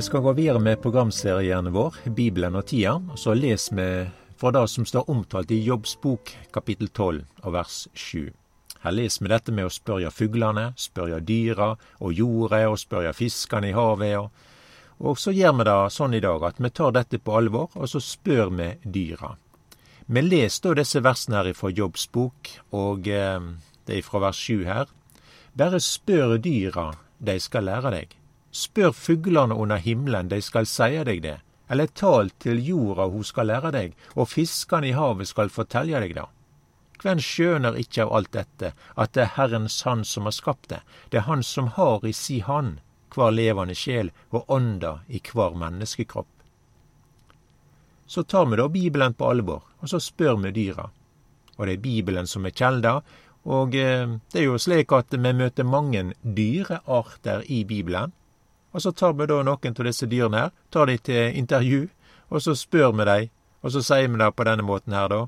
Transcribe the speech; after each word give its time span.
Vi 0.00 0.04
skal 0.04 0.20
gå 0.20 0.32
videre 0.32 0.58
med 0.58 0.80
programserien 0.80 1.66
vår, 1.72 1.94
Bibelen 2.16 2.54
og 2.56 2.62
tida. 2.70 2.94
Så 3.20 3.34
les 3.36 3.66
vi 3.68 3.84
fra 4.40 4.48
det 4.56 4.62
som 4.72 4.86
står 4.88 5.10
omtalt 5.12 5.50
i 5.52 5.58
Jobbs 5.60 5.92
bok, 6.00 6.30
kapittel 6.54 6.88
12 6.88 7.18
og 7.42 7.52
vers 7.52 7.74
7. 7.92 8.30
Her 8.80 8.94
leser 8.96 9.26
vi 9.26 9.30
dette 9.34 9.52
med 9.52 9.68
å 9.68 9.72
spørre 9.74 10.08
fuglene, 10.08 10.70
spørre 10.80 11.18
dyra 11.20 11.74
og 11.98 12.14
jordet, 12.16 12.62
og 12.70 12.80
spørre 12.80 13.12
fiskene 13.12 13.68
i 13.68 13.74
havet. 13.76 14.14
Og, 14.22 14.30
og 15.04 15.20
så 15.20 15.34
gjør 15.36 15.58
vi 15.58 15.66
det 15.68 15.74
sånn 15.92 16.16
i 16.16 16.22
dag 16.24 16.46
at 16.48 16.62
vi 16.64 16.70
tar 16.80 16.94
dette 16.96 17.20
på 17.20 17.34
alvor, 17.36 17.68
og 17.76 17.90
så 17.92 18.00
spør 18.00 18.54
vi 18.56 18.70
dyra. 18.96 19.34
Vi 20.06 20.22
leser 20.24 20.70
da 20.70 20.78
disse 20.80 21.02
versene 21.04 21.42
her 21.42 21.52
fra 21.58 21.74
Jobbs 21.76 22.06
bok, 22.08 22.54
og 22.72 23.04
eh, 23.04 23.36
det 23.84 24.00
er 24.00 24.08
fra 24.08 24.24
vers 24.24 24.40
7 24.48 24.64
her. 24.64 24.88
Bare 25.52 25.82
spør 25.84 26.38
dyra, 26.40 26.86
de 27.20 27.36
skal 27.36 27.68
lære 27.68 27.92
deg. 27.98 28.16
Spør 28.50 28.92
fuglene 28.92 29.54
under 29.54 29.78
himmelen, 29.78 30.28
de 30.28 30.40
skal 30.42 30.66
seie 30.66 31.04
deg 31.06 31.22
det. 31.22 31.38
Eller 31.70 31.86
tal 31.86 32.32
til 32.42 32.58
jorda, 32.66 33.06
hun 33.06 33.24
skal 33.24 33.46
lære 33.46 33.70
deg, 33.70 33.96
og 34.16 34.28
fiskene 34.28 34.90
i 34.90 34.96
havet 34.96 35.30
skal 35.30 35.52
fortelle 35.54 36.00
deg 36.02 36.16
det. 36.18 36.26
Hvem 37.00 37.20
skjønner 37.22 37.78
ikke 37.80 38.04
av 38.04 38.12
alt 38.18 38.32
dette, 38.34 38.72
at 38.96 39.14
det 39.14 39.22
er 39.24 39.34
Herrens 39.36 39.78
Han 39.86 40.02
som 40.04 40.26
har 40.28 40.36
skapt 40.36 40.68
det, 40.68 40.80
det 41.10 41.22
er 41.22 41.28
Han 41.30 41.42
som 41.46 41.70
har 41.78 42.04
i 42.04 42.12
si 42.12 42.40
hand 42.44 42.80
hver 43.14 43.32
levende 43.34 43.74
sjel 43.74 44.10
og 44.30 44.50
ånda 44.50 45.00
i 45.08 45.22
hver 45.32 45.56
menneskekropp. 45.58 46.28
Så 48.06 48.22
tar 48.22 48.46
vi 48.50 48.58
da 48.58 48.68
Bibelen 48.68 49.14
på 49.14 49.30
alvor, 49.30 49.62
og 49.80 49.88
så 49.88 50.00
spør 50.02 50.36
vi 50.44 50.50
dyra. 50.50 50.90
Og 51.56 51.66
det 51.66 51.76
er 51.76 51.84
Bibelen 51.84 52.26
som 52.26 52.46
er 52.46 52.54
kjelda, 52.54 53.00
og 53.46 53.74
eh, 53.78 54.16
det 54.32 54.42
er 54.42 54.48
jo 54.48 54.58
slik 54.58 54.92
at 54.92 55.14
vi 55.14 55.32
møter 55.32 55.64
mange 55.64 56.10
dyrearter 56.22 57.46
i 57.48 57.62
Bibelen. 57.64 58.12
Og 58.72 58.82
så 58.82 58.92
tar 58.92 59.12
vi 59.18 59.26
da 59.26 59.40
noen 59.42 59.74
av 59.74 59.86
disse 59.86 60.06
dyrene 60.06 60.44
her, 60.44 60.50
tar 60.70 60.86
de 60.86 60.96
til 60.98 61.36
intervju, 61.36 61.88
og 62.30 62.42
så 62.42 62.54
spør 62.54 62.92
vi 62.98 63.06
dem, 63.08 63.30
og 63.62 63.72
så 63.74 63.82
sier 63.82 64.08
vi 64.08 64.20
det 64.20 64.30
på 64.36 64.46
denne 64.46 64.66
måten 64.66 64.94
her, 64.94 65.08
da. 65.10 65.26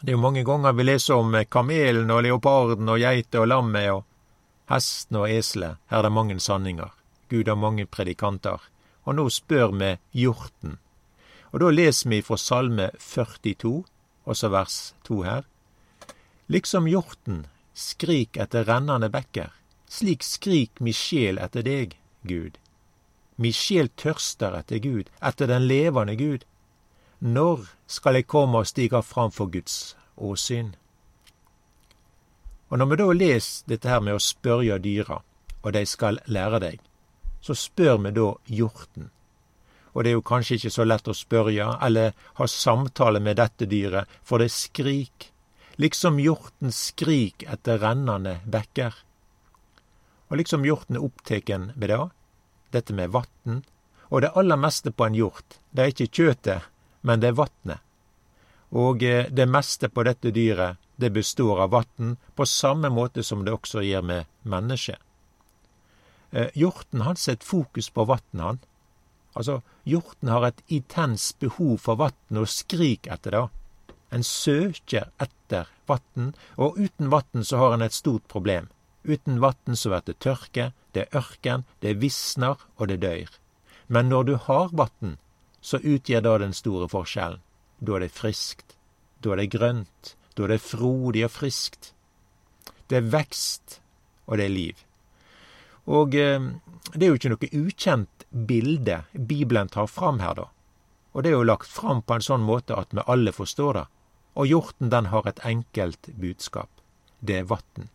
Det 0.00 0.14
er 0.14 0.16
jo 0.16 0.22
mange 0.22 0.44
ganger 0.48 0.72
vi 0.72 0.86
leser 0.86 1.20
om 1.20 1.34
kamelen 1.52 2.10
og 2.10 2.22
leoparden 2.24 2.88
og 2.88 3.02
geita 3.02 3.42
og 3.42 3.50
lammet 3.52 3.90
og 3.92 4.06
hesten 4.72 5.18
og 5.20 5.28
eselet. 5.28 5.76
Her 5.92 5.98
er 5.98 6.08
det 6.08 6.12
mange 6.16 6.38
sanninger. 6.40 6.88
Gud 7.28 7.48
har 7.48 7.58
mange 7.60 7.84
predikanter. 7.86 8.62
Og 9.04 9.18
nå 9.18 9.28
spør 9.28 9.74
vi 9.76 9.90
hjorten. 10.22 10.78
Og 11.52 11.60
da 11.60 11.70
leser 11.74 12.08
vi 12.08 12.22
fra 12.24 12.38
Salme 12.40 12.88
42, 12.98 13.84
også 14.24 14.48
vers 14.48 14.94
2 15.04 15.22
her. 15.26 15.44
Liksom 16.48 16.88
hjorten 16.88 17.44
skrik 17.74 18.40
etter 18.40 18.64
rennende 18.64 19.10
bekker, 19.12 19.52
slik 19.90 20.24
skrik 20.24 20.80
mi 20.80 20.94
sjel 20.96 21.38
etter 21.42 21.66
deg, 21.66 21.96
Gud. 22.22 22.58
Mi 23.36 23.52
sjel 23.56 23.88
tørster 23.96 24.56
etter 24.58 24.82
Gud, 24.84 25.08
etter 25.24 25.48
den 25.48 25.66
levende 25.68 26.16
Gud. 26.16 26.44
Når 27.20 27.66
skal 27.86 28.18
jeg 28.18 28.28
komme 28.28 28.60
og 28.60 28.68
stige 28.68 29.02
fram 29.02 29.32
for 29.32 29.48
Guds 29.52 29.96
åsyn? 30.16 30.74
Og 32.70 32.78
når 32.78 32.90
vi 32.90 32.98
da 33.00 33.06
leser 33.12 33.72
dette 33.72 33.88
her 33.90 34.04
med 34.04 34.16
å 34.16 34.22
spørre 34.22 34.78
dyra, 34.78 35.18
og 35.62 35.72
de 35.74 35.82
skal 35.88 36.20
lære 36.30 36.60
deg, 36.62 36.78
så 37.40 37.56
spør 37.56 37.98
vi 38.04 38.12
da 38.16 38.28
hjorten. 38.46 39.10
Og 39.92 40.04
det 40.04 40.12
er 40.12 40.18
jo 40.18 40.26
kanskje 40.26 40.56
ikke 40.56 40.72
så 40.76 40.86
lett 40.86 41.08
å 41.10 41.16
spørre 41.16 41.72
eller 41.82 42.14
ha 42.38 42.46
samtale 42.46 43.20
med 43.20 43.40
dette 43.40 43.66
dyret, 43.66 44.08
for 44.22 44.38
det 44.38 44.52
skrik, 44.54 45.30
liksom 45.82 46.20
hjorten 46.22 46.70
skrik 46.72 47.44
etter 47.48 47.80
rennende 47.82 48.38
bekker. 48.46 48.94
Og 50.30 50.38
liksom 50.38 50.64
hjorten 50.64 50.96
er 50.96 51.04
oppteken 51.04 51.72
ved 51.74 51.90
det, 51.90 52.00
dette 52.70 52.94
med 52.94 53.10
vatn, 53.10 53.62
og 54.10 54.22
det 54.22 54.32
aller 54.38 54.58
meste 54.58 54.90
på 54.94 55.06
en 55.06 55.18
hjort, 55.18 55.58
det 55.70 55.82
er 55.82 55.92
ikke 55.92 56.10
kjøtet, 56.18 56.66
men 57.06 57.22
det 57.22 57.30
er 57.30 57.38
vatnet. 57.38 57.82
Og 58.70 59.02
eh, 59.02 59.26
det 59.30 59.46
meste 59.50 59.90
på 59.90 60.04
dette 60.06 60.30
dyret, 60.34 60.78
det 61.00 61.10
består 61.14 61.64
av 61.64 61.72
vatn, 61.74 62.16
på 62.34 62.46
samme 62.46 62.90
måte 62.94 63.22
som 63.26 63.44
det 63.44 63.54
også 63.54 63.82
gjør 63.82 64.06
med 64.06 64.30
mennesket. 64.42 64.98
Eh, 66.30 66.50
hjorten 66.54 67.02
han 67.06 67.18
setter 67.18 67.46
fokus 67.46 67.90
på 67.90 68.06
vatnet, 68.06 68.44
han. 68.44 68.60
Altså, 69.34 69.60
hjorten 69.86 70.30
har 70.30 70.46
et 70.46 70.62
intens 70.66 71.30
behov 71.38 71.78
for 71.82 71.98
vann 71.98 72.38
og 72.38 72.50
skrik 72.50 73.06
etter 73.10 73.36
det. 73.36 73.44
En 74.10 74.26
søker 74.26 75.10
etter 75.22 75.70
vann, 75.86 76.34
og 76.58 76.78
uten 76.78 77.10
vann 77.10 77.46
så 77.46 77.62
har 77.62 77.74
en 77.74 77.86
et 77.86 77.94
stort 77.94 78.26
problem. 78.30 78.68
Uten 79.04 79.40
vann 79.40 79.76
så 79.76 79.92
blir 79.92 80.04
det 80.06 80.18
tørke, 80.20 80.72
det 80.92 81.06
er 81.06 81.20
ørken, 81.22 81.64
det 81.80 81.98
visner, 82.02 82.60
og 82.76 82.88
det 82.88 83.00
døyr. 83.04 83.30
Men 83.88 84.08
når 84.08 84.24
du 84.28 84.34
har 84.36 84.68
vann, 84.72 85.16
så 85.60 85.80
utgjør 85.80 86.24
det 86.26 86.36
den 86.44 86.56
store 86.56 86.88
forskjellen. 86.88 87.40
Da 87.80 87.96
er 87.96 88.04
det 88.04 88.12
friskt, 88.12 88.76
da 89.24 89.32
er 89.32 89.40
det 89.40 89.52
grønt, 89.54 90.14
da 90.36 90.44
er 90.44 90.54
det 90.54 90.62
frodig 90.64 91.24
og 91.24 91.32
friskt. 91.32 91.92
Det 92.88 92.98
er 93.00 93.12
vekst, 93.12 93.80
og 94.26 94.36
det 94.36 94.46
er 94.46 94.52
liv. 94.52 94.82
Og 95.88 96.14
eh, 96.14 96.50
det 96.92 97.06
er 97.06 97.12
jo 97.12 97.18
ikke 97.18 97.32
noe 97.32 97.50
ukjent 97.64 98.26
bilde 98.30 99.02
Bibelen 99.12 99.70
tar 99.72 99.88
fram 99.88 100.20
her, 100.20 100.34
da. 100.36 100.48
Og 101.12 101.24
det 101.24 101.32
er 101.32 101.38
jo 101.38 101.46
lagt 101.46 101.70
fram 101.70 102.02
på 102.02 102.16
en 102.16 102.24
sånn 102.24 102.44
måte 102.46 102.76
at 102.78 102.92
vi 102.94 103.02
alle 103.10 103.32
forstår 103.34 103.78
det. 103.78 103.86
Og 104.38 104.46
hjorten 104.46 104.92
den 104.92 105.08
har 105.10 105.26
et 105.26 105.40
enkelt 105.46 106.12
budskap. 106.20 106.70
Det 107.18 107.40
er 107.40 107.48
vatn. 107.50 107.88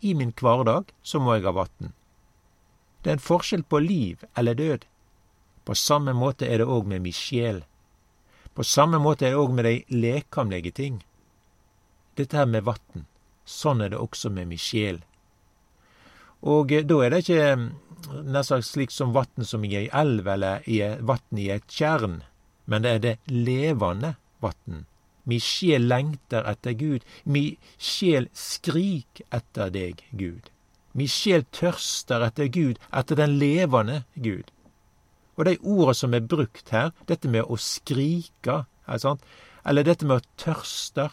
I 0.00 0.14
min 0.14 0.32
hverdag 0.36 0.92
så 1.02 1.20
må 1.20 1.36
jeg 1.36 1.46
ha 1.46 1.54
vann. 1.56 1.92
Det 3.02 3.10
er 3.10 3.18
en 3.18 3.22
forskjell 3.22 3.64
på 3.64 3.80
liv 3.80 4.24
eller 4.36 4.54
død. 4.54 4.84
På 5.64 5.74
samme 5.74 6.12
måte 6.12 6.46
er 6.46 6.60
det 6.60 6.68
òg 6.70 6.86
med 6.90 7.02
mi 7.04 7.12
sjel. 7.14 7.62
På 8.54 8.64
samme 8.64 8.98
måte 9.02 9.26
er 9.26 9.34
det 9.34 9.42
òg 9.42 9.54
med 9.54 9.68
de 9.68 9.76
lekamlige 9.94 10.72
ting. 10.72 11.02
Dette 12.16 12.36
her 12.36 12.48
med 12.50 12.66
vatn. 12.66 13.06
Sånn 13.44 13.80
er 13.80 13.92
det 13.92 14.00
også 14.02 14.30
med 14.30 14.50
mi 14.50 14.58
sjel. 14.58 15.02
Og 16.42 16.72
eh, 16.72 16.84
da 16.84 17.00
er 17.04 17.12
det 17.12 17.22
ikke 17.24 17.56
mm, 17.56 17.68
nesten 18.34 18.64
slik 18.66 18.92
som 18.94 19.14
vatn 19.14 19.46
som 19.46 19.64
i 19.64 19.74
ei 19.78 19.86
elv 19.92 20.28
eller 20.28 20.66
vatn 21.06 21.40
i 21.40 21.48
et 21.54 21.66
tjern, 21.70 22.20
men 22.66 22.82
det 22.82 22.92
er 22.96 23.02
det 23.04 23.16
levende 23.30 24.16
vatn 24.42 24.84
Mi 25.26 25.40
sjel 25.42 25.88
lengter 25.90 26.46
etter 26.46 26.76
Gud. 26.78 27.06
Mi 27.24 27.58
sjel 27.78 28.28
skrik 28.32 29.24
etter 29.34 29.72
deg, 29.74 30.04
Gud. 30.10 30.50
Mi 30.96 31.08
sjel 31.10 31.44
tørster 31.52 32.24
etter 32.24 32.48
Gud, 32.52 32.78
etter 32.94 33.18
den 33.18 33.36
levende 33.40 34.04
Gud. 34.14 34.52
Og 35.36 35.44
de 35.44 35.58
ordene 35.60 35.94
som 35.98 36.14
er 36.16 36.24
brukt 36.24 36.72
her, 36.72 36.92
dette 37.08 37.28
med 37.28 37.44
å 37.44 37.58
skrike, 37.60 38.62
eller 38.88 39.84
dette 39.84 40.08
med 40.08 40.22
å 40.22 40.28
tørster, 40.40 41.12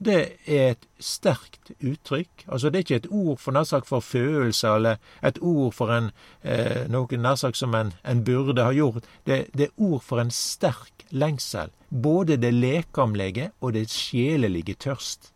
det 0.00 0.20
er 0.48 0.70
et 0.72 0.86
sterkt 0.98 1.74
uttrykk. 1.76 2.46
Altså, 2.48 2.70
det 2.70 2.78
er 2.78 2.86
ikke 2.86 3.00
et 3.02 3.10
ord 3.10 3.38
for 3.38 3.52
nær 3.52 3.84
for 3.84 4.00
følelser, 4.00 4.78
eller 4.78 4.96
et 5.22 5.38
ord 5.44 5.74
for 5.76 5.92
en, 5.92 6.10
eh, 6.42 6.88
noe 6.88 7.20
nær 7.20 7.36
som 7.36 7.74
en, 7.76 7.92
en, 8.02 8.24
burde 8.24 8.64
ha 8.64 8.72
gjort. 8.72 9.04
Det, 9.26 9.50
det, 9.52 9.68
er 9.68 9.84
ord 9.84 10.00
for 10.00 10.20
en 10.20 10.32
sterk 10.32 10.99
lengsel. 11.10 11.70
Både 11.88 12.36
det 12.36 12.52
lekamlige 12.54 13.50
og 13.60 13.74
det 13.74 13.88
sjelelige 13.90 14.74
tørst. 14.74 15.32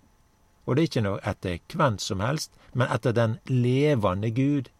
Og 0.65 0.77
det 0.77 0.83
er 0.83 0.91
ikke 0.91 1.05
noe 1.05 1.25
etter 1.27 1.59
hvem 1.75 1.99
som 2.01 2.23
helst, 2.25 2.55
men 2.73 2.89
etter 2.89 3.13
den 3.13 3.39
levende 3.51 4.31
Gud. 4.31 4.71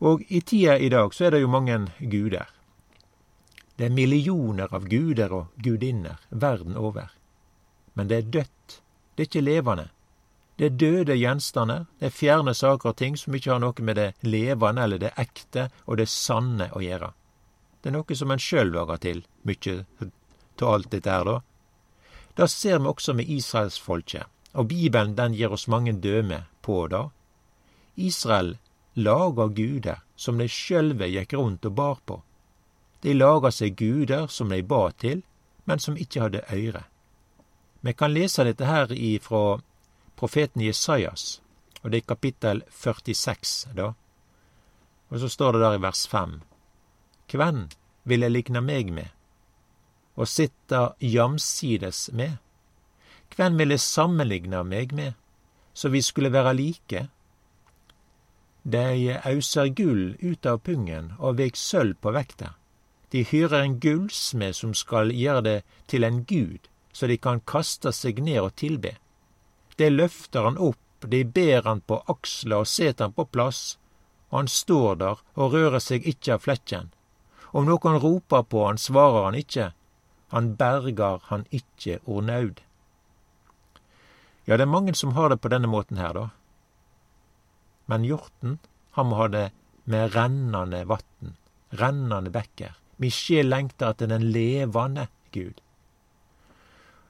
Og 0.00 0.24
i 0.28 0.40
tida 0.40 0.78
i 0.78 0.88
dag 0.88 1.14
så 1.14 1.28
er 1.28 1.36
det 1.36 1.42
jo 1.42 1.52
mange 1.52 1.78
guder. 2.00 2.48
Det 3.76 3.86
er 3.86 3.96
millioner 3.96 4.72
av 4.74 4.88
guder 4.88 5.32
og 5.32 5.62
gudinner 5.62 6.20
verden 6.30 6.76
over. 6.76 7.12
Men 7.94 8.08
det 8.08 8.16
er 8.16 8.30
dødt. 8.38 8.80
Det 9.14 9.24
er 9.24 9.28
ikke 9.28 9.44
levende. 9.44 9.88
Det 10.60 10.66
er 10.66 10.76
døde 10.76 11.14
gjenstander, 11.16 11.86
det 12.00 12.10
er 12.10 12.12
fjerne 12.12 12.52
saker 12.54 12.90
og 12.90 12.96
ting 12.96 13.14
som 13.16 13.32
ikke 13.32 13.54
har 13.54 13.62
noe 13.62 13.84
med 13.84 13.96
det 13.96 14.10
levende 14.20 14.82
eller 14.84 15.00
det 15.00 15.14
ekte 15.16 15.70
og 15.86 15.96
det 15.96 16.08
sanne 16.12 16.66
å 16.76 16.82
gjøre. 16.84 17.08
Det 17.80 17.88
er 17.88 17.96
noe 17.96 18.16
som 18.16 18.30
en 18.30 18.42
sjøl 18.42 18.72
lager 18.74 19.00
til, 19.00 19.22
mykje 19.48 19.84
av 20.60 20.66
alt 20.68 20.90
dette 20.92 21.10
her, 21.10 21.24
da. 21.24 21.38
Det 22.36 22.48
ser 22.52 22.78
vi 22.78 22.90
også 22.90 23.14
med 23.16 23.30
israelsfolket, 23.32 24.26
og 24.52 24.68
Bibelen 24.68 25.16
den 25.16 25.34
gir 25.34 25.52
oss 25.52 25.68
mange 25.68 25.92
døme 25.92 26.44
på 26.62 26.86
det. 26.92 27.06
Israel 27.96 28.58
laga 28.94 29.46
guder 29.48 30.02
som 30.16 30.38
de 30.38 30.48
sjølve 30.48 31.08
gikk 31.08 31.32
rundt 31.38 31.64
og 31.64 31.74
bar 31.74 31.98
på. 32.04 32.20
De 33.00 33.14
laga 33.16 33.50
seg 33.50 33.78
guder 33.80 34.28
som 34.28 34.52
de 34.52 34.60
ba 34.62 34.90
til, 34.92 35.22
men 35.64 35.80
som 35.80 35.96
ikke 35.96 36.26
hadde 36.26 36.44
øyre. 36.52 36.84
Vi 37.80 37.92
kan 37.96 38.12
lese 38.12 38.44
dette 38.44 38.68
her 38.68 38.92
ifra 38.92 39.60
profeten 40.16 40.60
Jesajas, 40.60 41.40
og 41.82 41.90
det 41.90 42.02
er 42.02 42.10
kapittel 42.12 42.62
46, 42.68 43.72
da. 43.76 43.94
Og 45.08 45.20
så 45.20 45.28
står 45.28 45.56
det 45.56 45.62
der 45.64 45.78
i 45.78 45.82
vers 45.82 46.06
5. 46.08 46.40
Kven 47.30 47.68
vil 48.10 48.26
jeg 48.26 48.34
likne 48.34 48.60
meg 48.64 48.90
med, 48.90 49.06
og 50.18 50.26
sitte 50.26 50.80
jamsides 50.98 52.08
med? 52.12 52.40
Kven 53.30 53.54
vil 53.60 53.70
jeg 53.70 53.84
sammenligne 53.84 54.64
meg 54.66 54.94
med, 54.98 55.14
så 55.72 55.92
vi 55.94 56.02
skulle 56.02 56.32
være 56.34 56.56
like? 56.58 57.04
Dei 58.66 59.14
auser 59.14 59.70
gull 59.72 60.16
ut 60.20 60.46
av 60.46 60.58
pungen 60.66 61.14
og 61.18 61.38
vek 61.38 61.56
sølv 61.56 61.94
på 62.02 62.12
vekta. 62.18 62.56
De 63.10 63.22
hyrer 63.24 63.62
en 63.62 63.78
gullsmed 63.80 64.54
som 64.58 64.74
skal 64.74 65.14
gjøre 65.14 65.46
det 65.46 65.56
til 65.86 66.04
en 66.04 66.24
gud, 66.24 66.66
så 66.92 67.06
de 67.06 67.16
kan 67.16 67.40
kaste 67.40 67.94
seg 67.94 68.20
ned 68.22 68.42
og 68.42 68.54
tilbe. 68.60 68.96
Det 69.78 69.88
løfter 69.94 70.50
han 70.50 70.58
opp, 70.58 70.82
de 71.06 71.24
ber 71.24 71.62
han 71.64 71.80
på 71.80 72.02
aksla 72.12 72.60
og 72.60 72.68
set 72.68 73.00
han 73.00 73.14
på 73.16 73.24
plass, 73.24 73.78
og 74.28 74.42
han 74.42 74.50
står 74.50 74.98
der 75.00 75.22
og 75.34 75.54
rører 75.54 75.80
seg 75.80 76.06
ikkje 76.06 76.34
av 76.36 76.44
flekken. 76.44 76.90
Om 77.52 77.66
noen 77.66 77.98
roper 77.98 78.42
på 78.46 78.66
han, 78.66 78.78
svarer 78.78 79.24
han 79.26 79.38
ikkje, 79.38 79.70
han 80.30 80.54
bergar 80.56 81.24
han 81.30 81.46
ikkje 81.50 81.98
or 82.06 82.22
naud. 82.22 82.60
Ja, 84.46 84.56
det 84.56 84.66
er 84.66 84.70
mange 84.70 84.94
som 84.94 85.16
har 85.16 85.30
det 85.30 85.40
på 85.42 85.50
denne 85.50 85.70
måten 85.70 85.98
her, 85.98 86.14
da. 86.14 86.28
Men 87.90 88.06
hjorten, 88.06 88.58
han 88.94 89.10
må 89.10 89.18
ha 89.18 89.26
det 89.30 89.48
med 89.90 90.14
rennande 90.14 90.84
vann, 90.86 91.34
rennande 91.74 92.30
bekker. 92.30 92.76
Mi 93.02 93.10
sjel 93.10 93.50
lengter 93.50 93.90
etter 93.90 94.10
den 94.10 94.28
levande 94.30 95.08
Gud. 95.34 95.58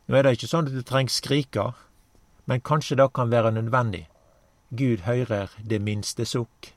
Nå 0.06 0.16
er 0.16 0.24
det 0.24 0.38
ikkje 0.38 0.50
sånn 0.50 0.68
at 0.68 0.74
du 0.74 0.82
trengs 0.86 1.20
skrika, 1.20 1.72
men 2.48 2.64
kanskje 2.64 2.96
det 2.98 3.10
kan 3.14 3.30
være 3.32 3.52
nødvendig. 3.54 4.06
Gud 4.70 5.04
høyrer 5.04 5.52
det 5.60 5.80
minste 5.82 6.24
sukk. 6.26 6.72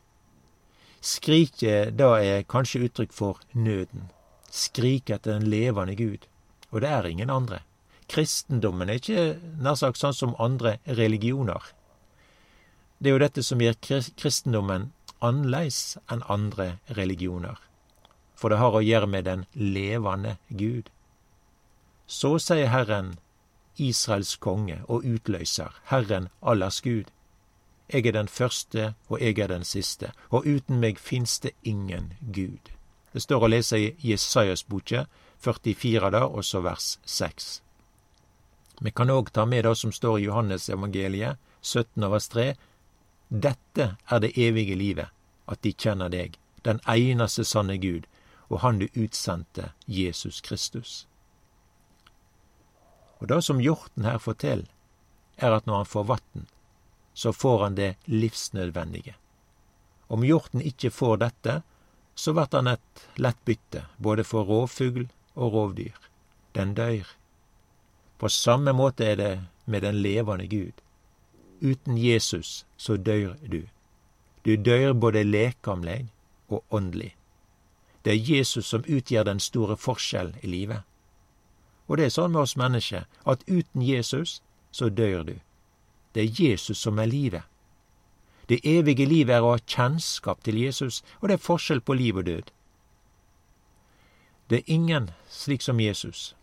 Skriket 1.03 1.97
da 1.99 2.13
er 2.23 2.45
kanskje 2.47 2.85
uttrykk 2.87 3.11
for 3.11 3.41
nøden. 3.51 4.07
Skrik 4.47 5.09
etter 5.11 5.35
den 5.35 5.49
levende 5.51 5.97
Gud. 5.99 6.29
Og 6.71 6.81
det 6.81 6.89
er 6.89 7.07
ingen 7.09 7.29
andre. 7.29 7.59
Kristendommen 8.07 8.89
er 8.89 9.01
ikke 9.01 9.25
nær 9.59 9.75
sagt 9.79 9.99
sånn 9.99 10.15
som 10.15 10.35
andre 10.39 10.77
religioner. 10.87 11.59
Det 12.99 13.11
er 13.11 13.17
jo 13.17 13.23
dette 13.25 13.43
som 13.43 13.61
gjør 13.61 13.75
kristendommen 14.15 14.91
annerledes 15.23 15.97
enn 16.11 16.23
andre 16.31 16.77
religioner. 16.95 17.59
For 18.35 18.51
det 18.51 18.59
har 18.59 18.75
å 18.75 18.83
gjøre 18.83 19.09
med 19.11 19.27
den 19.27 19.45
levende 19.55 20.37
Gud. 20.47 20.87
Så 22.07 22.37
sier 22.43 22.71
Herren, 22.71 23.17
Israels 23.75 24.35
konge 24.37 24.81
og 24.87 25.03
utløser, 25.07 25.75
Herren 25.91 26.29
allers 26.39 26.79
Gud. 26.85 27.11
Jeg 27.89 28.07
er 28.07 28.11
den 28.11 28.27
første, 28.27 28.93
og 29.09 29.21
jeg 29.21 29.39
er 29.39 29.47
den 29.47 29.63
siste, 29.63 30.11
og 30.29 30.45
uten 30.45 30.79
meg 30.79 30.99
fins 30.99 31.39
det 31.39 31.51
ingen 31.63 32.13
Gud. 32.21 32.71
Det 33.13 33.21
står 33.21 33.43
å 33.43 33.49
lese 33.51 33.77
i 33.77 33.95
Jesajas 34.01 34.63
boke 34.63 35.05
44 35.43 36.11
der, 36.11 36.23
og 36.23 36.45
så 36.45 36.61
vers 36.63 36.99
6. 37.05 37.61
Vi 38.81 38.91
kan 38.91 39.11
òg 39.11 39.29
ta 39.31 39.45
med 39.45 39.63
det 39.67 39.75
som 39.77 39.91
står 39.91 40.19
i 40.19 40.25
Johannes 40.25 40.69
evangeliet, 40.69 41.37
17 41.61 42.09
vers 42.11 42.27
3, 42.27 42.53
dette 43.29 43.95
er 44.09 44.19
det 44.19 44.33
evige 44.37 44.75
livet, 44.75 45.09
at 45.47 45.61
de 45.63 45.73
kjenner 45.73 46.09
deg, 46.09 46.37
den 46.65 46.79
eneste 46.89 47.43
sanne 47.45 47.77
Gud, 47.77 48.07
og 48.49 48.59
Han 48.59 48.79
du 48.79 48.87
utsendte, 48.95 49.71
Jesus 49.87 50.41
Kristus. 50.41 51.07
Og 53.19 53.29
det 53.29 53.43
som 53.43 53.59
hjorten 53.59 54.05
her 54.05 54.17
forteller, 54.17 54.67
er 55.37 55.51
at 55.51 55.65
når 55.65 55.75
han 55.75 55.85
får 55.85 56.03
vann, 56.03 56.47
så 57.13 57.33
får 57.33 57.63
han 57.63 57.75
det 57.75 57.95
livsnødvendige. 58.05 59.15
Om 60.07 60.23
hjorten 60.23 60.61
ikke 60.61 60.91
får 60.91 61.17
dette, 61.17 61.61
så 62.15 62.33
blir 62.33 62.47
han 62.51 62.67
et 62.67 63.05
lett 63.15 63.45
bytte, 63.45 63.85
både 63.97 64.23
for 64.23 64.43
rovfugl 64.45 65.07
og 65.35 65.53
rovdyr. 65.53 65.97
Den 66.53 66.73
dør. 66.73 67.07
På 68.17 68.29
samme 68.29 68.73
måte 68.73 69.05
er 69.05 69.15
det 69.15 69.33
med 69.65 69.81
den 69.81 70.01
levende 70.01 70.47
Gud. 70.47 70.73
Uten 71.61 71.97
Jesus 71.97 72.65
så 72.77 72.97
dør 72.97 73.35
du. 73.41 73.63
Du 74.45 74.55
dør 74.55 74.93
både 74.93 75.23
lekamleg 75.23 76.07
og 76.47 76.63
åndelig. 76.69 77.15
Det 78.05 78.11
er 78.13 78.35
Jesus 78.35 78.65
som 78.65 78.83
utgjør 78.87 79.23
den 79.23 79.39
store 79.39 79.77
forskjell 79.77 80.35
i 80.41 80.47
livet. 80.47 80.83
Og 81.87 81.97
det 81.97 82.05
er 82.05 82.15
sånn 82.15 82.31
med 82.31 82.43
oss 82.43 82.57
mennesker 82.59 83.07
at 83.25 83.43
uten 83.47 83.81
Jesus 83.81 84.41
så 84.71 84.89
dør 84.89 85.23
du. 85.23 85.35
Det 86.13 86.23
er 86.23 86.43
Jesus 86.43 86.77
som 86.77 86.99
er 86.99 87.05
livet. 87.05 87.43
Det 88.49 88.59
evige 88.63 89.05
livet 89.05 89.35
er 89.35 89.41
å 89.41 89.55
ha 89.55 89.59
kjennskap 89.67 90.43
til 90.43 90.57
Jesus, 90.59 91.03
og 91.21 91.29
det 91.29 91.37
er 91.39 91.45
forskjell 91.47 91.81
på 91.81 91.93
liv 91.93 92.17
og 92.17 92.25
død. 92.25 92.51
Det 94.49 94.57
er 94.59 94.73
ingen 94.73 95.09
slik 95.29 95.61
som 95.61 95.79
Jesus. 95.79 96.35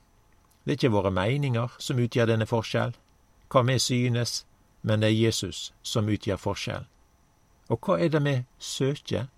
Det 0.65 0.73
er 0.73 0.79
ikke 0.79 0.93
våre 0.97 1.11
meninger 1.11 1.77
som 1.79 1.99
utgjør 2.01 2.33
denne 2.33 2.47
forskjell, 2.47 2.95
hva 3.53 3.63
vi 3.67 3.79
synes, 3.79 4.45
men 4.83 5.01
det 5.01 5.11
er 5.11 5.21
Jesus 5.27 5.73
som 5.83 6.09
utgjør 6.09 6.41
forskjell. 6.41 6.87
Og 7.69 7.79
hva 7.85 7.99
er 8.01 8.09
det 8.09 8.23
vi 8.25 8.35
søker? 8.59 9.29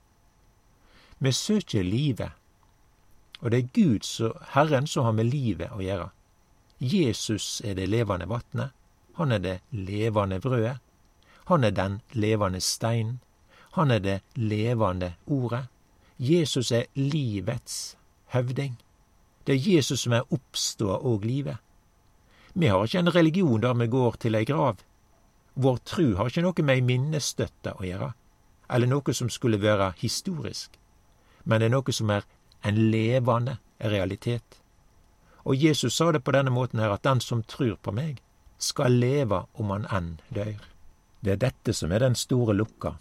Vi 1.18 1.32
søker 1.32 1.82
livet. 1.82 2.30
Og 3.40 3.50
det 3.50 3.58
er 3.58 3.72
Gud, 3.74 4.06
Herren, 4.54 4.86
som 4.86 5.04
har 5.04 5.12
med 5.12 5.24
livet 5.24 5.70
å 5.74 5.82
gjøre. 5.82 6.08
Jesus 6.78 7.60
er 7.64 7.74
det 7.74 7.88
levende 7.90 8.28
vatnet. 8.30 8.70
Han 9.14 9.32
er 9.32 9.38
det 9.38 9.60
levende 9.70 10.40
brødet. 10.40 10.78
Han 11.46 11.64
er 11.64 11.70
den 11.70 12.00
levende 12.12 12.60
steinen. 12.60 13.20
Han 13.72 13.90
er 13.90 13.98
det 13.98 14.20
levende 14.34 15.14
ordet. 15.26 15.66
Jesus 16.18 16.72
er 16.72 16.84
livets 16.94 17.96
høvding. 18.26 18.78
Det 19.46 19.54
er 19.54 19.74
Jesus 19.74 20.00
som 20.00 20.12
er 20.12 20.32
oppståa 20.32 20.96
og 20.96 21.24
livet. 21.24 21.56
Vi 22.54 22.66
har 22.66 22.84
ikke 22.84 22.98
en 22.98 23.14
religion 23.14 23.62
der 23.62 23.74
vi 23.74 23.86
går 23.86 24.16
til 24.20 24.34
ei 24.34 24.44
grav. 24.44 24.76
Vår 25.54 25.76
tru 25.84 26.14
har 26.16 26.28
ikke 26.28 26.44
noe 26.44 26.64
med 26.64 26.74
ei 26.74 26.84
minnestøtte 26.84 27.74
å 27.76 27.84
gjøre, 27.84 28.12
eller 28.70 28.88
noe 28.88 29.14
som 29.14 29.28
skulle 29.28 29.60
være 29.60 29.92
historisk, 30.00 30.78
men 31.44 31.60
det 31.60 31.68
er 31.68 31.74
noe 31.74 31.92
som 31.92 32.10
er 32.10 32.24
en 32.64 32.78
levende 32.92 33.58
realitet. 33.80 34.60
Og 35.44 35.56
Jesus 35.56 35.96
sa 35.96 36.12
det 36.12 36.22
på 36.24 36.32
denne 36.32 36.52
måten 36.54 36.80
her, 36.80 36.92
at 36.92 37.04
den 37.04 37.20
som 37.20 37.42
trur 37.42 37.76
på 37.82 37.92
meg, 37.92 38.22
skal 38.62 38.94
leve 39.02 39.44
om 39.58 39.72
han 39.74 39.88
enn 39.90 40.12
dør. 40.34 40.60
Det 41.22 41.36
er 41.36 41.42
dette 41.48 41.74
som 41.74 41.92
er 41.92 42.02
den 42.02 42.16
store 42.18 42.54
lukka. 42.56 42.96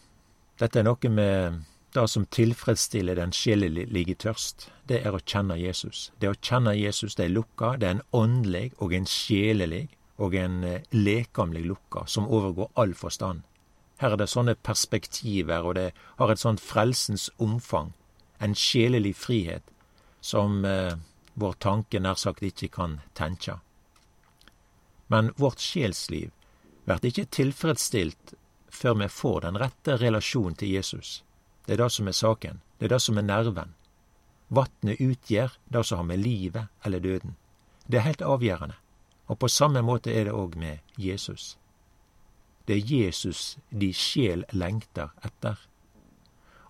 Dette 0.62 0.82
er 0.82 0.86
noe 0.86 1.10
med 1.10 1.62
det 1.94 2.08
som 2.08 2.26
tilfredsstiller 2.32 3.18
den 3.18 3.34
sjelelige 3.36 4.16
tørst. 4.16 4.70
Det 4.88 5.02
er 5.06 5.16
å 5.16 5.24
kjenne 5.26 5.58
Jesus. 5.60 6.12
Det 6.20 6.30
å 6.30 6.38
kjenne 6.38 6.76
Jesus, 6.78 7.16
det 7.16 7.26
er 7.26 7.34
lukka, 7.36 7.76
det 7.78 7.88
er 7.88 7.98
en 7.98 8.06
åndelig 8.16 8.72
og 8.80 8.94
en 8.96 9.08
sjelelig 9.10 9.88
og 10.22 10.36
en 10.38 10.64
eh, 10.64 10.84
lekamlig 10.94 11.66
lukka 11.66 12.06
som 12.08 12.30
overgår 12.30 12.70
all 12.80 12.94
forstand. 12.94 13.42
Her 14.02 14.16
er 14.16 14.22
det 14.22 14.30
sånne 14.32 14.56
perspektiver, 14.56 15.66
og 15.66 15.76
det 15.78 15.92
har 16.18 16.32
et 16.32 16.42
sånt 16.42 16.62
frelsens 16.62 17.30
omfang, 17.42 17.92
en 18.42 18.56
sjelelig 18.58 19.16
frihet, 19.18 19.66
som 20.22 20.64
eh, 20.66 20.94
vår 21.34 21.58
tanke 21.62 22.00
nær 22.00 22.18
sagt 22.18 22.46
ikke 22.46 22.70
kan 22.74 23.00
tenkja. 23.18 23.60
Men 25.12 25.34
vårt 25.36 25.60
sjelsliv 25.60 26.32
blir 26.88 27.06
ikke 27.10 27.28
tilfredsstilt 27.36 28.34
før 28.72 28.96
vi 29.02 29.08
får 29.12 29.42
den 29.44 29.60
rette 29.60 29.98
relasjonen 30.00 30.56
til 30.56 30.72
Jesus. 30.78 31.24
Det 31.66 31.76
er 31.76 31.84
det 31.84 31.90
som 31.92 32.08
er 32.08 32.16
saken, 32.16 32.62
det 32.80 32.88
er 32.88 32.94
det 32.96 33.02
som 33.04 33.20
er 33.20 33.28
nerven. 33.28 33.74
Vatnet 34.48 35.02
utgjør 35.04 35.58
det 35.68 35.84
som 35.88 36.00
har 36.00 36.08
med 36.08 36.24
livet 36.24 36.72
eller 36.86 37.04
døden. 37.04 37.36
Det 37.88 38.00
er 38.00 38.08
helt 38.08 38.24
avgjørende. 38.24 38.78
Og 39.28 39.40
på 39.40 39.50
samme 39.52 39.84
måte 39.84 40.12
er 40.12 40.28
det 40.28 40.36
òg 40.36 40.56
med 40.60 40.80
Jesus. 41.00 41.58
Det 42.66 42.78
er 42.80 42.92
Jesus 42.96 43.58
de 43.70 43.92
sjel 43.96 44.44
lengter 44.52 45.12
etter. 45.28 45.60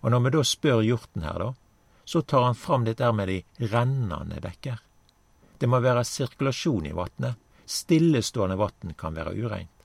Og 0.02 0.10
når 0.10 0.24
vi 0.24 0.34
da 0.34 0.44
spør 0.46 0.82
hjorten 0.82 1.26
her, 1.26 1.38
da, 1.38 1.50
så 2.04 2.22
tar 2.22 2.48
han 2.48 2.58
fram 2.58 2.86
dette 2.86 3.12
med 3.14 3.30
de 3.30 3.68
rennende 3.70 4.42
bekker. 4.42 4.82
Det 5.58 5.70
må 5.70 5.78
være 5.82 6.02
sirkulasjon 6.06 6.90
i 6.90 6.94
vatnet. 6.98 7.38
Stillestående 7.72 8.58
vann 8.60 8.96
kan 9.00 9.14
være 9.16 9.32
ureint. 9.32 9.84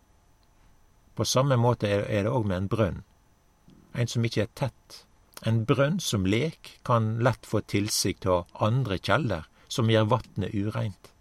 På 1.15 1.25
samme 1.25 1.55
måte 1.57 1.89
er 1.89 2.25
det 2.25 2.31
òg 2.31 2.47
med 2.49 2.57
en 2.57 2.71
brønn. 2.71 2.97
En 3.95 4.09
som 4.11 4.25
ikke 4.27 4.43
er 4.43 4.55
tett. 4.59 5.03
En 5.47 5.63
brønn 5.69 6.01
som 6.03 6.25
lek 6.27 6.73
kan 6.85 7.15
lett 7.23 7.45
få 7.45 7.61
tilsikt 7.61 8.27
av 8.27 8.49
andre 8.67 8.97
kjelder, 8.97 9.47
som 9.67 9.89
gjør 9.89 10.09
vannet 10.11 10.53
ureint. 10.53 11.13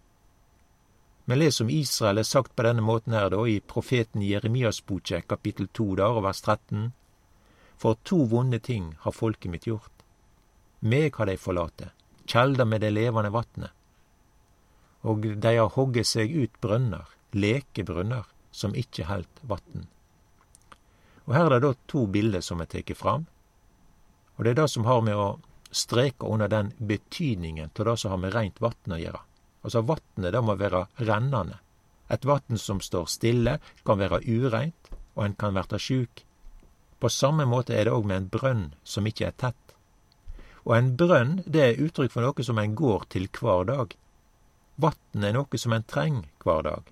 Men 1.25 1.39
les 1.39 1.61
om 1.63 1.69
Israel 1.69 2.21
er 2.21 2.27
sagt 2.27 2.55
på 2.55 2.63
denne 2.67 2.83
måten 2.83 3.15
her 3.15 3.29
da, 3.31 3.41
i 3.47 3.59
profeten 3.59 4.21
Jeremias 4.23 4.79
boke, 4.85 5.21
kapittel 5.27 5.67
2 5.67 5.87
der, 5.99 6.19
vers 6.23 6.41
13. 6.41 6.91
For 7.77 7.99
to 8.03 8.23
vonde 8.31 8.59
ting 8.59 8.93
har 9.05 9.15
folket 9.15 9.51
mitt 9.51 9.67
gjort. 9.67 9.91
Meg 10.79 11.15
har 11.15 11.27
de 11.31 11.39
forlate, 11.41 11.91
kjelder 12.25 12.65
med 12.65 12.83
det 12.83 12.93
levende 12.95 13.31
vatnet. 13.33 13.76
Og 15.07 15.23
de 15.23 15.53
har 15.55 15.75
hogget 15.77 16.09
seg 16.09 16.33
ut 16.35 16.59
brønner, 16.63 17.05
lekebrønner, 17.31 18.25
som 18.51 18.75
ikke 18.75 19.07
helt 19.07 19.41
vann. 19.47 19.85
Og 21.27 21.35
her 21.35 21.47
er 21.47 21.59
det 21.59 21.67
da 21.67 21.87
to 21.91 22.05
bilder 22.11 22.43
som 22.43 22.63
er 22.63 22.69
tatt 22.71 22.91
fram. 22.97 23.27
Og 24.37 24.45
det 24.45 24.53
er 24.53 24.61
det 24.61 24.69
som 24.71 24.87
har 24.87 25.03
med 25.05 25.15
å 25.19 25.29
streke 25.71 26.27
under 26.27 26.51
den 26.51 26.71
betydningen 26.79 27.71
av 27.71 27.85
det 27.89 27.97
som 28.01 28.13
har 28.13 28.21
med 28.23 28.35
rent 28.35 28.61
vann 28.63 28.95
å 28.95 28.99
gjøre. 29.01 29.23
Altså 29.63 29.83
vannet, 29.83 30.31
det 30.33 30.41
må 30.41 30.55
være 30.55 30.85
rennende. 31.03 31.59
Et 32.09 32.25
vann 32.25 32.59
som 32.61 32.79
står 32.79 33.09
stille, 33.11 33.57
kan 33.83 33.99
være 33.99 34.21
ureint, 34.23 34.91
og 35.15 35.25
en 35.25 35.35
kan 35.35 35.55
verte 35.57 35.79
sjuk. 35.81 36.23
På 36.99 37.09
samme 37.09 37.45
måte 37.45 37.75
er 37.75 37.85
det 37.85 37.93
òg 37.93 38.07
med 38.07 38.21
en 38.21 38.29
brønn 38.31 38.65
som 38.83 39.07
ikke 39.09 39.27
er 39.27 39.35
tett. 39.37 39.75
Og 40.63 40.75
en 40.77 40.93
brønn 40.99 41.41
det 41.45 41.63
er 41.63 41.83
uttrykk 41.83 42.13
for 42.13 42.25
noe 42.25 42.43
som 42.43 42.57
en 42.61 42.75
går 42.75 43.05
til 43.13 43.27
hver 43.27 43.67
dag. 43.67 43.93
Vann 44.77 45.25
er 45.25 45.33
noe 45.33 45.57
som 45.57 45.73
en 45.73 45.85
trenger 45.89 46.29
hver 46.45 46.63
dag. 46.67 46.91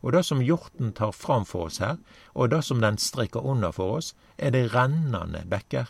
Og 0.00 0.12
det 0.12 0.22
som 0.24 0.42
hjorten 0.44 0.92
tar 0.96 1.12
fram 1.12 1.44
for 1.48 1.68
oss 1.68 1.80
her, 1.80 1.96
og 2.32 2.50
det 2.52 2.62
som 2.64 2.80
den 2.80 2.98
strikker 3.00 3.44
under 3.44 3.72
for 3.72 3.98
oss, 3.98 4.14
er 4.36 4.52
det 4.52 4.70
rennende 4.74 5.44
bekker. 5.48 5.88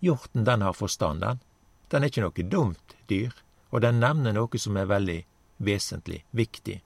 Hjorten 0.00 0.44
den 0.44 0.62
har 0.64 0.76
forstand, 0.76 1.20
den. 1.20 1.40
Den 1.88 2.04
er 2.04 2.12
ikke 2.12 2.24
noe 2.24 2.48
dumt 2.52 2.94
dyr, 3.08 3.34
og 3.70 3.82
den 3.84 4.00
nevner 4.00 4.32
noe 4.36 4.60
som 4.60 4.76
er 4.76 4.88
veldig 4.88 5.18
vesentlig, 5.60 6.22
viktig. 6.30 6.80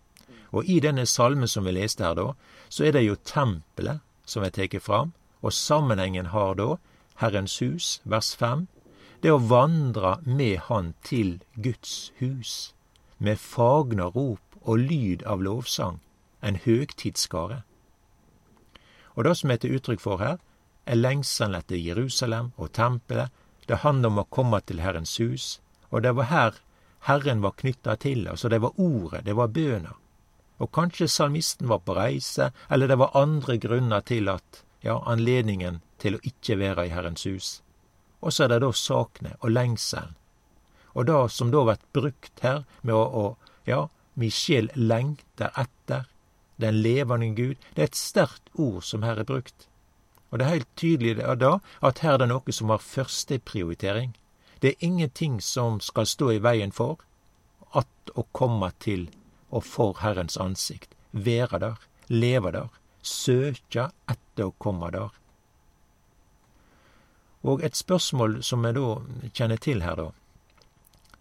Og 0.54 0.66
i 0.70 0.80
denne 0.82 1.06
salmen 1.06 1.50
som 1.50 1.66
vi 1.66 1.74
leste 1.74 2.04
her, 2.06 2.14
da, 2.18 2.32
så 2.68 2.86
er 2.86 2.96
det 2.96 3.04
jo 3.06 3.18
tempelet 3.22 4.02
som 4.26 4.42
er 4.46 4.54
tatt 4.54 4.74
fram, 4.82 5.12
og 5.42 5.52
sammenhengen 5.52 6.30
har 6.32 6.54
da 6.58 6.76
Herrens 7.20 7.58
hus, 7.62 8.00
vers 8.04 8.34
fem, 8.34 8.66
det 9.24 9.32
å 9.32 9.40
vandre 9.40 10.18
med 10.28 10.66
Han 10.68 10.90
til 11.00 11.38
Guds 11.56 12.12
hus, 12.18 12.74
med 13.16 13.40
fagna 13.40 14.10
rop 14.12 14.58
og 14.60 14.82
lyd 14.84 15.22
av 15.24 15.40
lovsang, 15.40 16.02
en 16.44 16.58
høgtidsskare. 16.60 17.62
Og 19.16 19.24
det 19.24 19.32
som 19.40 19.54
er 19.54 19.62
til 19.62 19.78
uttrykk 19.78 20.04
for 20.04 20.20
her, 20.20 20.36
er 20.84 21.00
lengselen 21.00 21.56
etter 21.56 21.80
Jerusalem 21.80 22.52
og 22.60 22.74
tempelet. 22.76 23.32
Det 23.64 23.80
handler 23.80 24.12
om 24.12 24.20
å 24.20 24.28
komme 24.28 24.60
til 24.60 24.84
Herrens 24.84 25.16
hus, 25.16 25.48
og 25.88 26.04
det 26.04 26.12
var 26.20 26.28
her 26.28 26.60
Herren 27.08 27.40
var 27.40 27.56
knytta 27.56 27.96
til, 27.96 28.28
altså 28.28 28.52
det 28.52 28.60
var 28.60 28.76
ordet, 28.76 29.24
det 29.24 29.38
var 29.40 29.48
bøna. 29.48 29.96
Og 30.60 30.72
kanskje 30.72 31.08
salmisten 31.08 31.72
var 31.72 31.80
på 31.80 31.96
reise, 31.96 32.52
eller 32.68 32.92
det 32.92 33.00
var 33.00 33.16
andre 33.16 33.56
grunner 33.56 34.04
til 34.04 34.28
at, 34.28 34.64
ja, 34.84 35.00
anledningen 35.00 35.80
til 35.96 36.18
å 36.18 36.24
ikke 36.28 36.60
være 36.60 36.90
i 36.90 36.92
Herrens 36.92 37.24
hus. 37.24 37.63
Og 38.24 38.32
så 38.32 38.46
er 38.46 38.54
det 38.54 38.62
da 38.64 38.70
sakene 38.72 39.34
og 39.40 39.52
lengselen. 39.52 40.14
Og 40.94 41.06
det 41.06 41.20
som 41.34 41.50
da 41.52 41.64
blir 41.66 41.86
brukt 41.92 42.42
her, 42.42 42.64
med 42.82 42.94
å, 42.94 43.04
å 43.04 43.68
ja, 43.68 43.84
mi 44.14 44.30
sjel 44.30 44.70
lengter 44.74 45.50
etter 45.58 46.06
den 46.62 46.80
levende 46.82 47.32
Gud, 47.34 47.56
det 47.74 47.82
er 47.82 47.90
et 47.90 47.98
sterkt 47.98 48.52
ord 48.54 48.84
som 48.86 49.02
her 49.02 49.18
er 49.20 49.28
brukt. 49.28 49.66
Og 50.30 50.38
det 50.38 50.46
er 50.46 50.56
helt 50.56 50.70
tydelig 50.78 51.16
da 51.38 51.56
at 51.84 52.02
her 52.02 52.16
er 52.16 52.24
det 52.24 52.30
noe 52.30 52.54
som 52.54 52.70
har 52.72 52.82
førsteprioritering. 52.82 54.14
Det 54.62 54.72
er 54.72 54.86
ingenting 54.86 55.40
som 55.42 55.80
skal 55.82 56.06
stå 56.08 56.30
i 56.32 56.40
veien 56.42 56.72
for 56.72 57.02
at 57.74 58.14
å 58.14 58.24
komme 58.32 58.70
til 58.82 59.08
og 59.54 59.66
for 59.66 59.98
Herrens 60.02 60.38
ansikt, 60.40 60.94
være 61.12 61.60
der, 61.62 61.76
leve 62.08 62.50
der, 62.54 62.70
søke 63.02 63.90
etter 64.10 64.48
å 64.48 64.54
komme 64.58 64.90
der. 64.94 65.12
Og 67.44 67.64
et 67.64 67.76
spørsmål 67.76 68.38
som 68.42 68.64
jeg 68.64 68.76
da 68.78 68.88
kjenner 69.36 69.60
til 69.60 69.82
her, 69.84 70.00
da, 70.00 70.10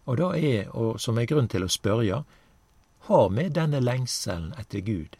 og 0.06 0.18
da 0.20 0.32
er, 0.36 0.70
og 0.76 1.00
som 1.00 1.20
er 1.20 1.28
grunn 1.28 1.48
til 1.52 1.64
å 1.64 1.72
spørre, 1.72 2.24
har 3.08 3.30
vi 3.36 3.48
denne 3.52 3.80
lengselen 3.84 4.54
etter 4.60 4.84
Gud 4.84 5.18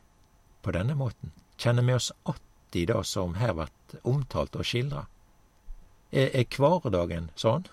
på 0.64 0.74
denne 0.76 0.96
måten? 0.96 1.32
Kjenner 1.58 1.84
vi 1.84 1.94
oss 1.94 2.12
att 2.24 2.42
i 2.76 2.86
det 2.86 3.04
som 3.04 3.36
her 3.36 3.54
blir 3.54 3.70
omtalt 4.02 4.56
og 4.56 4.66
skildra? 4.66 5.06
Er, 6.12 6.30
er 6.34 6.46
hverdagen 6.48 7.30
sånn, 7.36 7.68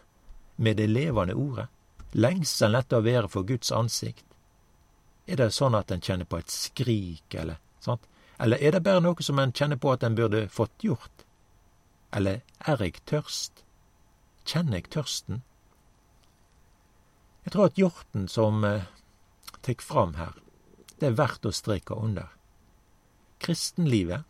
med 0.57 0.77
det 0.77 0.89
levende 0.91 1.35
ordet? 1.35 1.69
Lengselen 2.13 2.79
etter 2.79 2.99
å 2.99 3.07
være 3.07 3.31
for 3.31 3.47
Guds 3.47 3.73
ansikt? 3.73 4.27
Er 5.27 5.39
det 5.39 5.53
sånn 5.55 5.79
at 5.79 5.91
en 5.91 6.03
kjenner 6.03 6.27
på 6.27 6.41
et 6.41 6.51
skrik, 6.51 7.35
eller 7.35 7.59
sant? 7.81 8.03
Eller 8.39 8.59
er 8.59 8.75
det 8.75 8.83
bare 8.83 9.03
noe 9.05 9.23
som 9.23 9.39
en 9.39 9.53
kjenner 9.53 9.79
på 9.79 9.93
at 9.93 10.03
en 10.03 10.19
burde 10.19 10.49
fått 10.49 10.85
gjort? 10.85 11.20
Eller 12.17 12.43
er 12.67 12.83
jeg 12.83 13.01
tørst? 13.07 13.63
Kjenner 14.45 14.81
jeg 14.81 14.91
tørsten? 14.91 15.43
Jeg 17.45 17.55
tror 17.55 17.71
at 17.71 17.79
hjorten 17.79 18.27
som 18.29 18.65
eh, 18.67 18.89
tek 19.65 19.83
fram 19.83 20.17
her, 20.19 20.35
det 20.99 21.09
er 21.09 21.19
verdt 21.19 21.47
å 21.49 21.55
streke 21.55 21.97
under. 21.97 22.29
Kristenlivet, 23.41 24.27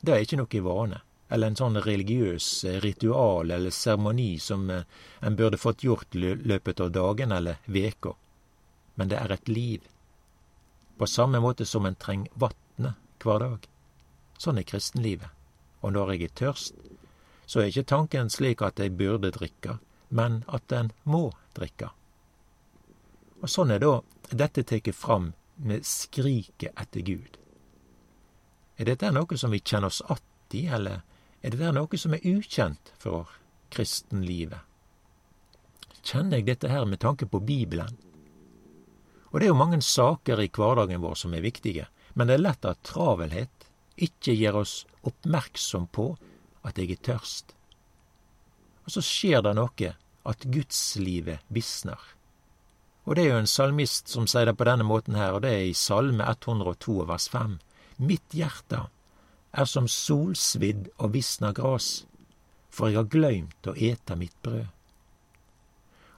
det 0.00 0.12
er 0.12 0.24
ikke 0.24 0.38
noe 0.40 0.62
vane, 0.66 1.00
eller 1.32 1.50
en 1.50 1.58
sånn 1.58 1.80
religiøs 1.82 2.48
eh, 2.68 2.80
ritual 2.84 3.54
eller 3.54 3.74
seremoni 3.74 4.36
som 4.42 4.68
eh, 4.70 4.84
en 5.20 5.38
burde 5.38 5.60
fått 5.62 5.86
gjort 5.86 6.14
løpet 6.14 6.82
av 6.84 6.92
dagen 6.94 7.32
eller 7.32 7.62
veka. 7.64 8.12
Men 8.96 9.12
det 9.12 9.20
er 9.20 9.32
et 9.32 9.48
liv. 9.48 9.86
På 10.96 11.06
samme 11.06 11.40
måte 11.44 11.66
som 11.68 11.86
en 11.86 11.96
trenger 11.96 12.32
vannet 12.34 12.96
hver 13.22 13.42
dag. 13.42 13.66
Sånn 14.38 14.60
er 14.60 14.68
kristenlivet. 14.68 15.32
Og 15.84 15.92
når 15.92 16.14
jeg 16.14 16.28
er 16.28 16.36
tørst, 16.40 16.78
så 17.46 17.62
er 17.62 17.70
ikke 17.70 17.86
tanken 17.86 18.30
slik 18.32 18.62
at 18.66 18.80
jeg 18.82 18.96
burde 18.98 19.30
drikke, 19.34 19.78
men 20.08 20.42
at 20.52 20.72
en 20.74 20.90
må 21.04 21.30
drikke. 21.56 21.90
Og 23.42 23.50
sånn 23.50 23.72
er 23.74 23.82
da 23.82 24.00
dette 24.30 24.64
tatt 24.66 24.90
fram 24.96 25.32
med 25.56 25.86
skriket 25.86 26.74
etter 26.74 27.04
Gud. 27.06 27.36
Er 28.76 28.90
dette 28.90 29.12
noe 29.14 29.38
som 29.38 29.54
vi 29.54 29.62
kjenner 29.62 29.88
oss 29.88 30.02
att 30.06 30.22
i, 30.54 30.66
eller 30.66 31.02
er 31.42 31.54
dette 31.54 31.72
noe 31.72 31.98
som 31.98 32.14
er 32.14 32.26
ukjent 32.26 32.92
for 33.00 33.30
kristenlivet? 33.72 34.60
Kjenner 36.06 36.38
jeg 36.38 36.50
dette 36.50 36.70
her 36.70 36.84
med 36.86 37.00
tanke 37.02 37.26
på 37.26 37.40
Bibelen? 37.40 37.96
Og 39.30 39.40
det 39.40 39.46
er 39.46 39.52
jo 39.52 39.58
mange 39.58 39.80
saker 39.82 40.40
i 40.42 40.50
hverdagen 40.52 41.02
vår 41.02 41.16
som 41.18 41.34
er 41.34 41.44
viktige, 41.44 41.88
men 42.14 42.28
det 42.28 42.36
er 42.36 42.44
lett 42.44 42.68
at 42.68 42.84
travelhet 42.86 43.66
ikke 43.96 44.34
gjør 44.36 44.60
oss 44.62 44.74
oppmerksom 45.08 45.88
på 45.92 46.12
at 46.66 46.78
jeg 46.78 46.96
er 46.96 47.02
tørst. 47.08 47.54
Og 48.86 48.94
så 48.94 49.02
skjer 49.02 49.42
det 49.46 49.54
noe, 49.58 49.94
at 50.26 50.46
gudslivet 50.50 51.42
visner. 51.54 52.00
Og 53.06 53.14
det 53.14 53.24
er 53.24 53.36
jo 53.36 53.42
en 53.44 53.50
salmist 53.50 54.10
som 54.10 54.26
sier 54.26 54.48
det 54.48 54.56
på 54.58 54.66
denne 54.66 54.86
måten 54.86 55.14
her, 55.14 55.36
og 55.36 55.44
det 55.44 55.52
er 55.54 55.68
i 55.68 55.78
Salme 55.78 56.26
102 56.26 56.96
vers 57.06 57.28
5. 57.30 57.58
Mitt 58.02 58.34
hjerte 58.34 58.88
er 59.56 59.68
som 59.70 59.86
solsvidd 59.88 60.90
og 60.98 61.14
visna 61.14 61.52
gras, 61.54 62.04
for 62.74 62.90
jeg 62.90 62.98
har 62.98 63.12
gløymt 63.12 63.70
å 63.70 63.76
ete 63.78 64.18
mitt 64.18 64.34
brød. 64.42 64.66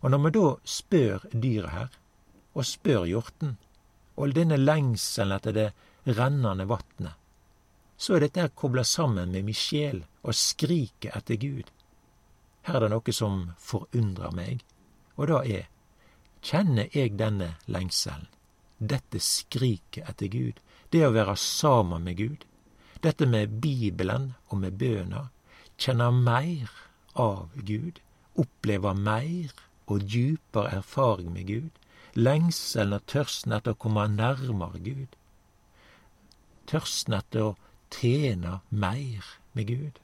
Og 0.01 0.13
når 0.15 0.25
vi 0.25 0.35
da 0.39 0.49
spør 0.65 1.29
dyret 1.33 1.75
her, 1.75 1.93
og 2.57 2.67
spør 2.67 3.05
hjorten, 3.11 3.57
og 4.19 4.35
denne 4.35 4.57
lengselen 4.59 5.37
etter 5.37 5.55
det 5.55 5.69
rennende 6.19 6.67
vatnet, 6.71 7.15
så 7.99 8.15
er 8.15 8.27
dette 8.27 8.47
kobla 8.55 8.85
sammen 8.87 9.33
med 9.35 9.49
min 9.49 9.57
sjel 9.59 10.05
og 10.23 10.37
skriket 10.39 11.17
etter 11.19 11.41
Gud. 11.43 11.67
Her 12.69 12.79
er 12.79 12.87
det 12.87 12.93
noe 12.93 13.15
som 13.15 13.41
forundrer 13.59 14.35
meg, 14.37 14.63
og 15.19 15.31
da 15.33 15.43
er 15.43 15.67
kjenner 16.45 16.87
jeg 16.95 17.17
denne 17.19 17.57
lengselen, 17.67 18.29
dette 18.79 19.19
skriket 19.19 20.07
etter 20.07 20.31
Gud, 20.31 20.61
det 20.95 21.03
å 21.05 21.15
være 21.17 21.35
sammen 21.43 22.07
med 22.07 22.21
Gud, 22.21 22.45
dette 23.03 23.27
med 23.27 23.59
Bibelen 23.63 24.33
og 24.49 24.63
med 24.63 24.79
bøna, 24.79 25.29
kjenne 25.79 26.11
mer 26.15 26.71
av 27.19 27.51
Gud, 27.67 27.99
oppleve 28.39 28.95
mer 28.95 29.51
og 29.91 30.07
dypere 30.07 30.79
erfaring 30.79 31.33
med 31.35 31.51
Gud, 31.51 31.71
lengselen 32.15 32.95
og 32.95 33.07
tørsten 33.11 33.55
etter 33.59 33.75
å 33.75 33.83
komme 33.83 34.07
nærmere 34.13 34.79
Gud, 34.83 35.17
tørsten 36.71 37.17
etter 37.19 37.51
å 37.51 37.57
tjene 37.95 38.61
mer 38.71 39.25
med 39.53 39.67
Gud 39.67 40.01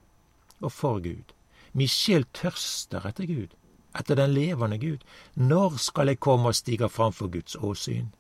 og 0.61 0.73
for 0.73 1.01
Gud. 1.05 1.35
Min 1.73 1.91
sjel 1.91 2.27
tørster 2.33 3.07
etter 3.09 3.29
Gud 3.29 3.55
etter 3.95 4.19
den 4.19 4.35
levende 4.35 4.79
Gud. 4.79 5.05
Når 5.35 5.79
skal 5.79 6.11
jeg 6.11 6.21
komme 6.21 6.51
og 6.51 6.59
stige 6.59 6.89
framfor 6.91 7.31
Guds 7.31 7.57
åsyn? 7.57 8.11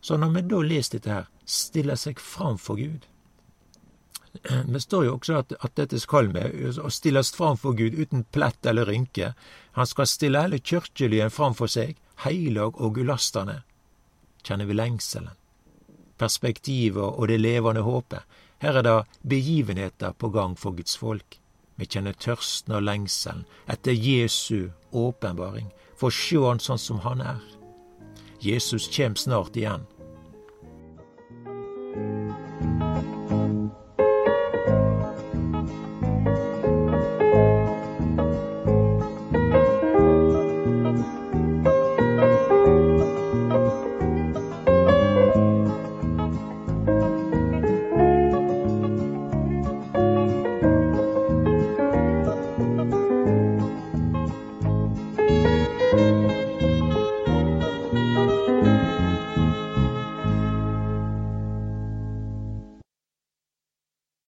Så 0.00 0.16
når 0.16 0.34
vi 0.34 0.42
da 0.50 0.60
leser 0.62 0.98
dette 0.98 1.12
her, 1.12 1.28
stiller 1.46 1.96
seg 1.96 2.20
framfor 2.20 2.76
Gud 2.76 3.06
Det 4.74 4.80
står 4.80 5.04
jo 5.04 5.14
også 5.14 5.36
at, 5.38 5.52
at 5.62 5.76
dette 5.78 6.00
skal 6.02 6.32
vi, 6.34 6.42
å 6.82 6.90
stilles 6.90 7.30
framfor 7.36 7.76
Gud 7.78 7.94
uten 7.94 8.24
plett 8.34 8.66
eller 8.66 8.88
rynke. 8.90 9.32
Han 9.78 9.86
skal 9.86 10.10
stille 10.10 10.42
hele 10.42 10.58
kirkelyen 10.58 11.30
framfor 11.30 11.70
seg, 11.70 11.94
heilag 12.24 12.80
og 12.82 12.98
ulastende. 12.98 13.60
Kjenner 14.44 14.66
vi 14.68 14.76
lengselen, 14.76 15.30
perspektivet 16.18 17.04
og 17.04 17.28
det 17.28 17.40
levende 17.40 17.84
håpet? 17.86 18.22
Her 18.62 18.80
er 18.80 18.86
det 18.86 18.98
begivenheter 19.22 20.12
på 20.12 20.30
gang 20.34 20.58
for 20.58 20.76
Guds 20.76 20.96
folk. 20.96 21.38
Vi 21.76 21.88
kjenner 21.90 22.14
tørsten 22.14 22.76
og 22.76 22.84
lengselen 22.86 23.44
etter 23.70 23.92
Jesu 23.92 24.70
åpenbaring, 24.94 25.72
for 25.98 26.08
å 26.08 26.14
sjå 26.14 26.46
han 26.48 26.62
sånn 26.62 26.80
som 26.80 27.02
han 27.02 27.22
er. 27.24 27.42
Jesus 28.44 28.86
kjem 28.92 29.16
snart 29.18 29.56
igjen, 29.56 29.86